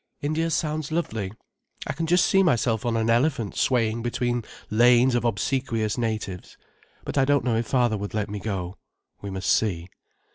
"India 0.23 0.49
sounds 0.49 0.91
lovely. 0.91 1.31
I 1.85 1.93
can 1.93 2.07
just 2.07 2.25
see 2.25 2.41
myself 2.41 2.87
on 2.87 2.97
an 2.97 3.07
elephant 3.07 3.55
swaying 3.55 4.01
between 4.01 4.43
lanes 4.71 5.13
of 5.13 5.23
obsequious 5.25 5.95
natives. 5.95 6.57
But 7.05 7.19
I 7.19 7.23
don't 7.25 7.43
know 7.43 7.55
if 7.57 7.67
father 7.67 7.99
would 7.99 8.15
let 8.15 8.27
me 8.27 8.39
go. 8.39 8.79
We 9.21 9.29
must 9.29 9.51
see. 9.51 9.89